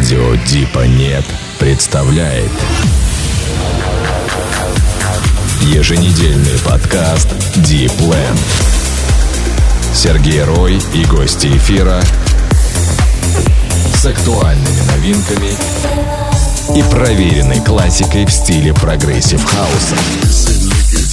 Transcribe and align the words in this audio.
Радио 0.00 0.34
Дипа 0.46 0.86
Нет 0.86 1.26
представляет 1.58 2.50
Еженедельный 5.60 6.58
подкаст 6.64 7.28
Deep 7.56 7.94
Land. 7.98 8.40
Сергей 9.92 10.42
Рой 10.42 10.80
и 10.94 11.04
гости 11.04 11.48
эфира 11.48 12.00
с 13.94 14.06
актуальными 14.06 14.80
новинками 14.90 15.54
и 16.78 16.82
проверенной 16.90 17.60
классикой 17.60 18.24
в 18.24 18.32
стиле 18.32 18.72
progressive 18.72 19.44
хауса. 19.44 19.96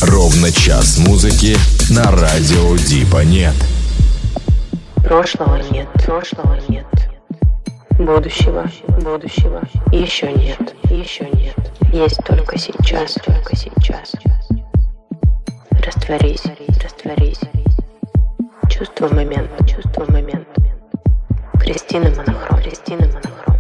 Ровно 0.10 0.50
час 0.50 0.98
музыки 0.98 1.58
на 1.90 2.10
радио 2.10 2.78
Дипа 2.78 3.26
нет. 3.26 3.56
Прошлого 5.04 5.62
нет, 5.72 5.90
прошлого 6.06 6.58
нет. 6.70 6.86
Будущего, 8.08 8.66
будущего 9.02 9.62
еще 9.92 10.32
нет, 10.32 10.74
еще 10.90 11.30
нет. 11.32 11.58
Есть 11.92 12.24
только 12.24 12.58
сейчас, 12.58 13.16
только 13.16 13.54
сейчас. 13.54 14.14
Растворись, 15.86 16.46
растворись. 16.82 17.42
Чувство 18.70 19.10
момента, 19.14 19.62
чувство 19.66 20.10
момента. 20.10 20.62
Кристина 21.60 22.10
Монохром, 22.12 22.62
Кристина 22.62 23.08
Монохром. 23.08 23.57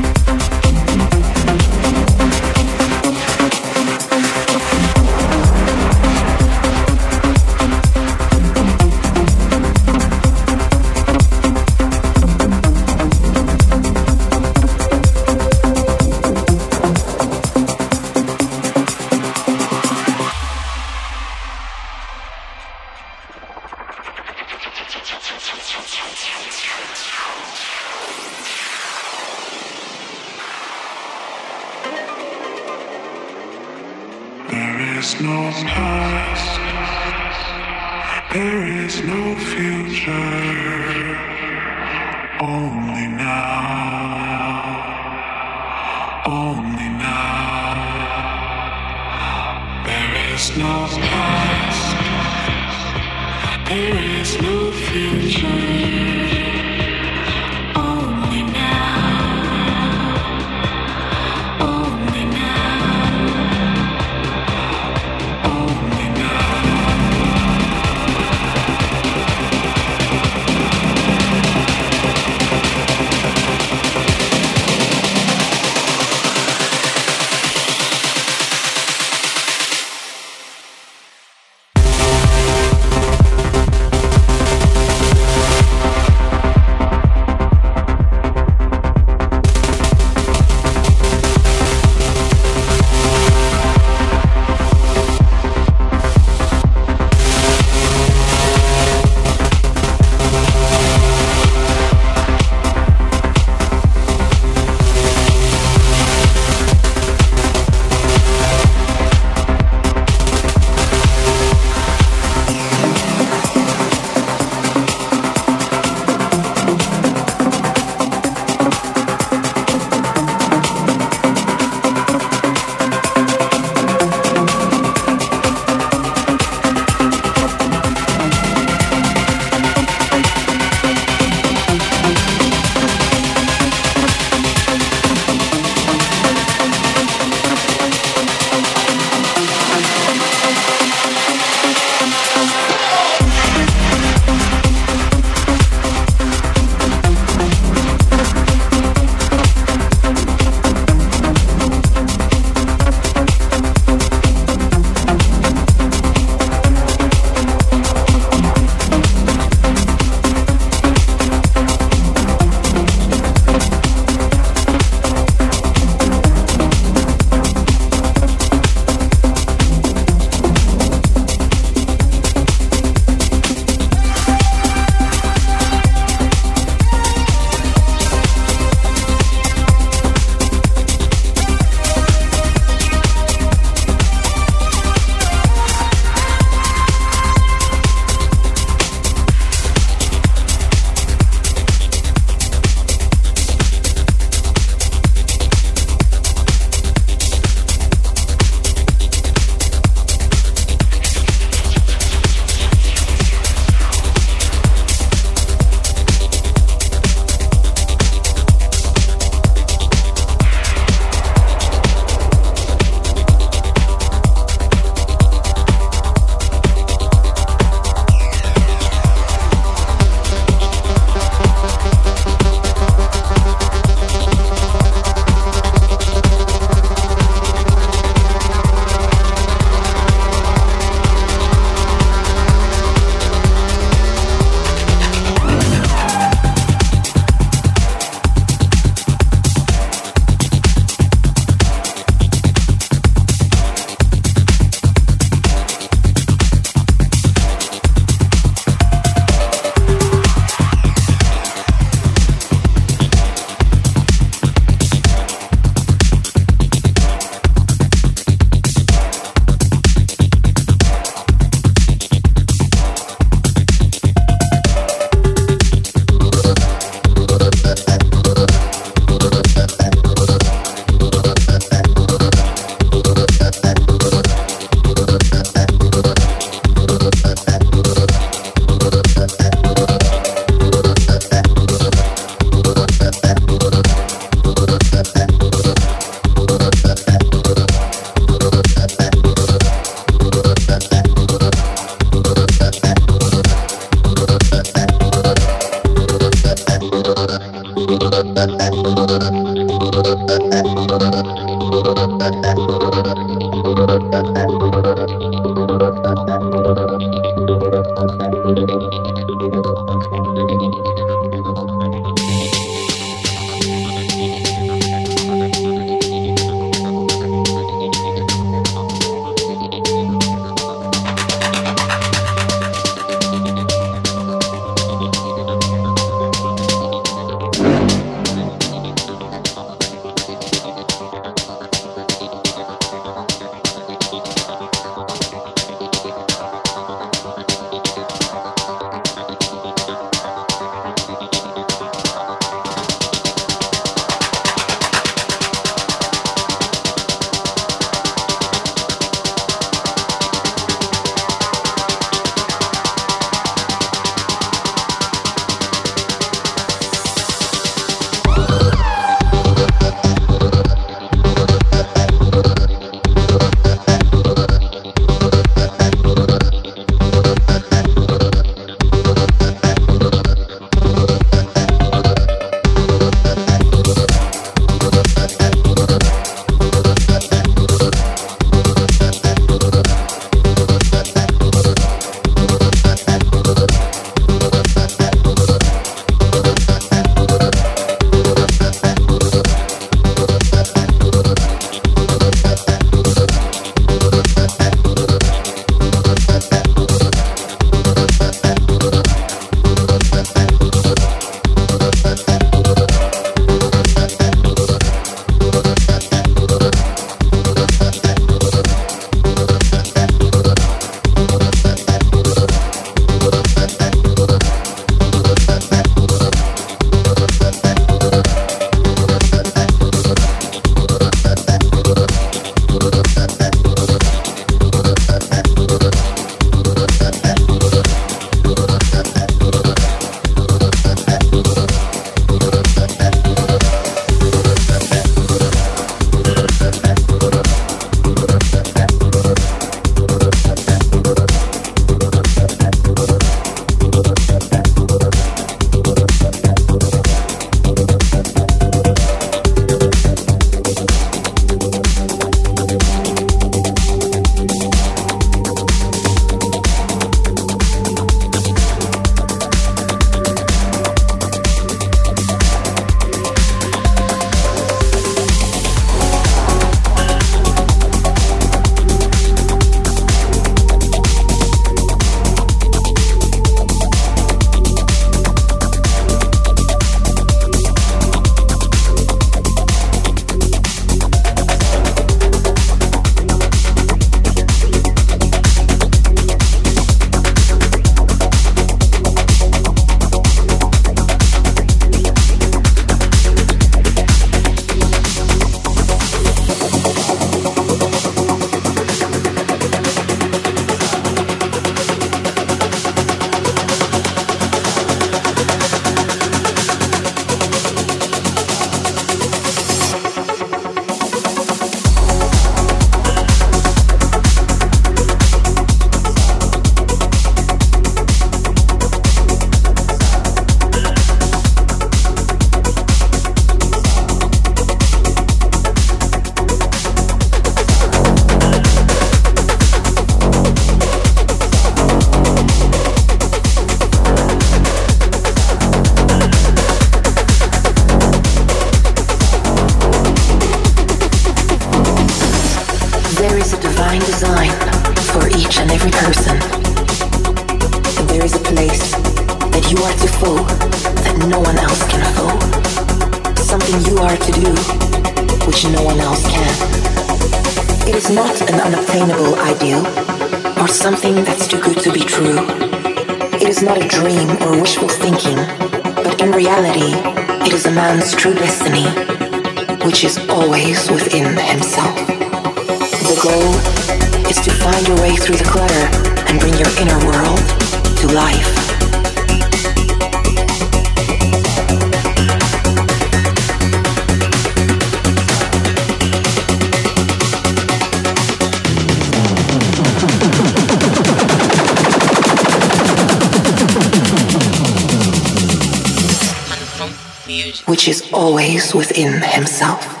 Which 597.67 597.87
is 597.87 598.09
always 598.13 598.73
within 598.73 599.21
himself. 599.21 600.00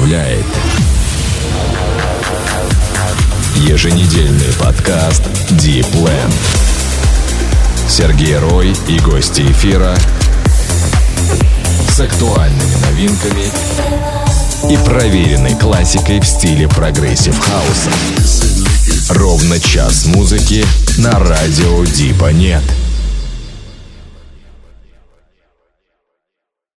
Представляет 0.00 0.46
Еженедельный 3.56 4.52
подкаст 4.58 5.22
Deep 5.50 5.92
Land. 5.94 6.32
Сергей 7.88 8.38
Рой 8.38 8.74
и 8.88 8.98
гости 9.00 9.42
эфира 9.42 9.94
с 11.90 12.00
актуальными 12.00 12.74
новинками 12.86 13.44
и 14.72 14.76
проверенной 14.88 15.54
классикой 15.56 16.20
в 16.20 16.26
стиле 16.26 16.66
progressive 16.68 17.38
хауса. 17.38 17.90
Ровно 19.10 19.60
час 19.60 20.06
музыки 20.06 20.64
на 20.98 21.18
радио 21.18 21.84
Дипа 21.84 22.32
Нет. 22.32 22.62